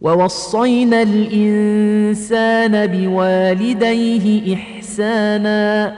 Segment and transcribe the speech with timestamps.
[0.00, 5.94] ووصينا الإنسان بوالديه إحسانا.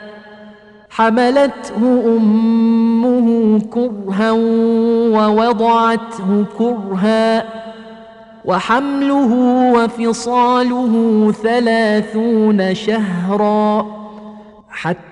[0.91, 4.31] حملته أمه كرها
[5.11, 7.45] ووضعته كرها
[8.45, 9.35] وحمله
[9.75, 13.87] وفصاله ثلاثون شهرا.
[14.71, 15.09] حتى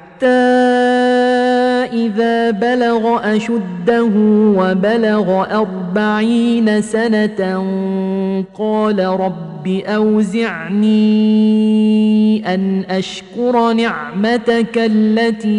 [1.92, 4.10] إذا بلغ أشده
[4.56, 7.58] وبلغ أربعين سنة
[8.58, 10.96] قال رب أوزعني
[12.54, 15.56] أن أشكر نعمتك التي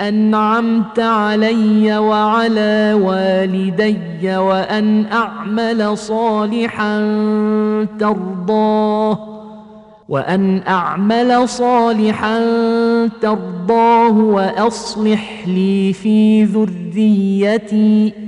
[0.00, 6.98] أنعمت علي وعلى والدي وأن أعمل صالحا
[8.00, 9.38] ترضاه
[10.08, 12.40] وأن أعمل صالحا
[13.22, 18.27] ترضاه وأصلح لي في ذريتي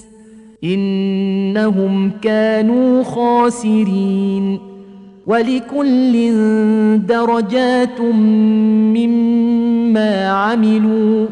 [0.63, 4.59] إنهم كانوا خاسرين
[5.27, 6.31] ولكل
[7.07, 8.01] درجات
[8.95, 11.27] مما عملوا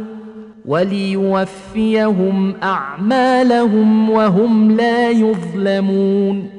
[0.65, 6.58] وليوفيهم أعمالهم وهم لا يظلمون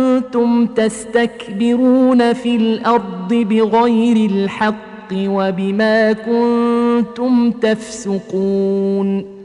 [0.75, 9.41] تستكبرون في الأرض بغير الحق وبما كنتم تفسقون.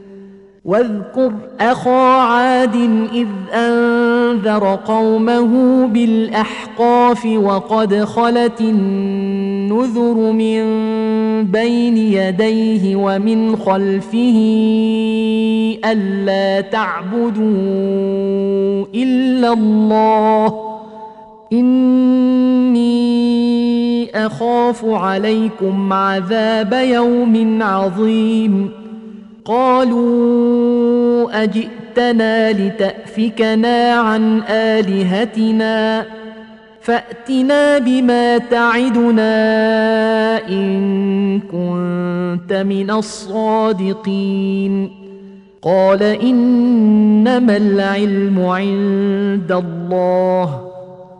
[0.67, 2.75] واذكر أخا عاد
[3.13, 10.63] إذ أنذر قومه بالأحقاف وقد خلت النذر من
[11.43, 14.37] بين يديه ومن خلفه
[15.85, 17.45] ألا تعبدوا
[18.95, 20.53] إلا الله
[21.53, 23.07] إني
[24.25, 28.69] أخاف عليكم عذاب يوم عظيم
[29.45, 36.05] قالوا أجئتنا لتأفكنا عن آلهتنا
[36.87, 39.27] فأتنا بما تعدنا
[40.49, 44.91] إن كنت من الصادقين.
[45.61, 50.61] قال إنما العلم عند الله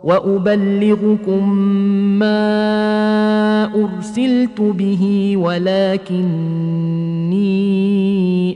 [0.03, 1.49] وأبلغكم
[2.19, 6.17] ما أرسلت به ولكني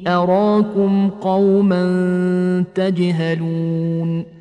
[0.07, 1.83] أراكم قوما
[2.75, 4.40] تجهلون.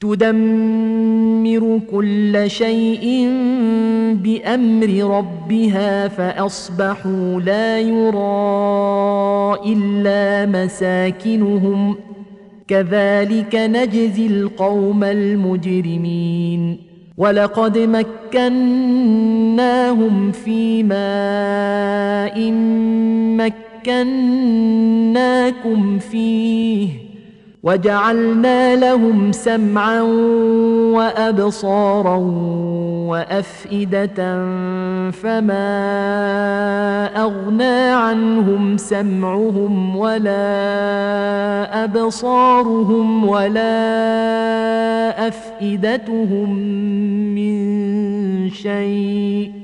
[0.00, 3.28] تدمر كل شيء
[4.12, 11.96] بأمر ربها فأصبحوا لا يرى إلا مساكنهم.
[12.68, 16.76] كذلك نجزي القوم المجرمين.
[17.18, 18.42] ولقد مكناهم
[20.32, 22.52] في ماء
[23.86, 27.03] مكناكم فيه.
[27.64, 30.00] وجعلنا لهم سمعا
[30.92, 32.16] وأبصارا
[33.08, 34.16] وأفئدة
[35.10, 35.70] فما
[37.16, 40.44] أغنى عنهم سمعهم ولا
[41.84, 43.68] أبصارهم ولا
[45.28, 46.50] أفئدتهم
[47.34, 49.63] من شيء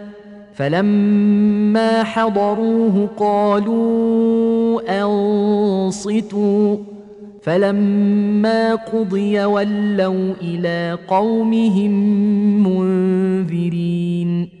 [0.53, 6.77] فلما حضروه قالوا أنصتوا.
[7.41, 11.91] فلما قضي ولوا إلى قومهم
[12.67, 14.60] منذرين.